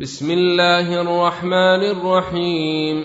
[0.00, 3.04] بسم الله الرحمن الرحيم.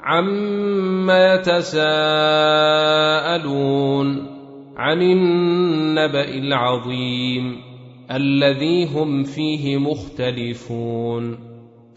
[0.00, 1.76] عم يتساءلون
[4.76, 7.56] عن النبا العظيم
[8.10, 11.38] الذي هم فيه مختلفون.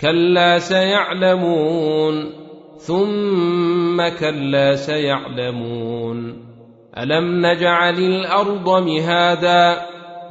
[0.02, 2.30] كلا سيعلمون
[2.78, 6.46] ثم كلا سيعلمون.
[6.98, 9.82] الم نجعل الأرض مهادا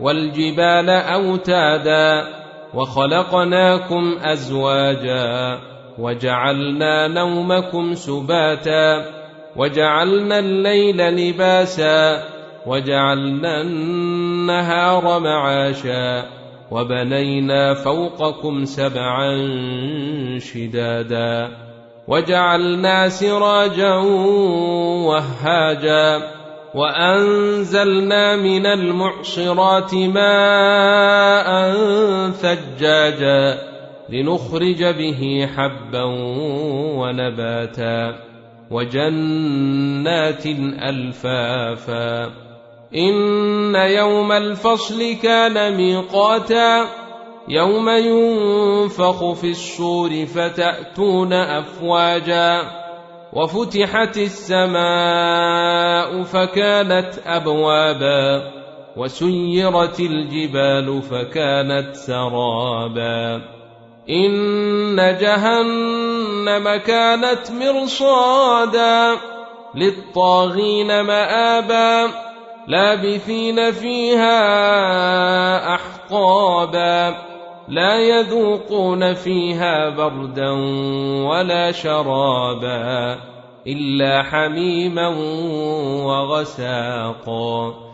[0.00, 2.43] والجبال اوتادا
[2.74, 5.58] وخلقناكم أزواجا
[5.98, 9.04] وجعلنا نومكم سباتا
[9.56, 12.24] وجعلنا الليل لباسا
[12.66, 16.24] وجعلنا النهار معاشا
[16.70, 19.30] وبنينا فوقكم سبعا
[20.38, 21.48] شدادا
[22.08, 23.94] وجعلنا سراجا
[25.06, 26.22] وهاجا
[26.74, 31.23] وأنزلنا من المعصرات ماء
[32.54, 33.58] ثجاجا
[34.08, 36.04] لنخرج به حبا
[36.98, 38.14] ونباتا
[38.70, 40.46] وجنات
[40.88, 42.24] ألفافا
[42.96, 46.86] إن يوم الفصل كان ميقاتا
[47.48, 52.62] يوم ينفخ في الصور فتأتون أفواجا
[53.32, 55.42] وفتحت السماء
[56.22, 58.63] فكانت أبوابا
[58.96, 63.42] وسيرت الجبال فكانت سرابا.
[64.10, 69.16] إن جهنم كانت مرصادا
[69.74, 72.10] للطاغين مآبا
[72.68, 74.34] لابثين فيها
[75.74, 77.16] أحقابا.
[77.68, 80.50] لا يذوقون فيها بردا
[81.28, 83.18] ولا شرابا
[83.66, 85.08] إلا حميما
[86.06, 87.93] وغساقا.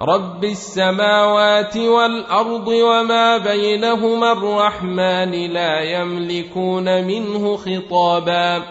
[0.00, 8.62] رب السماوات والارض وما بينهما الرحمن لا يملكون منه خطابا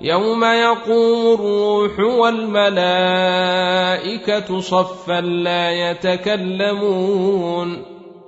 [0.00, 2.70] يوم يقوم الروح والملائكه
[4.60, 7.82] صفا لا يتكلمون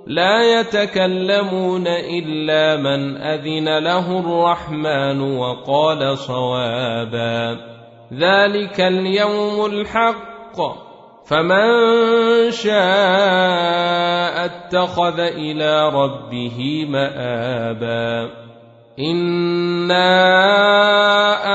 [0.07, 7.57] لا يتكلمون الا من اذن له الرحمن وقال صوابا
[8.13, 10.94] ذلك اليوم الحق
[11.25, 11.71] فمن
[12.51, 18.29] شاء اتخذ إلى ربه مابا
[18.99, 20.05] انا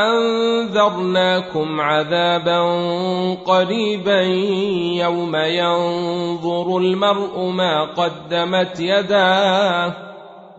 [0.08, 2.60] انذرناكم عذابا
[3.46, 4.20] قريبا
[5.00, 10.09] يوم ينظر المرء ما قدمت يداه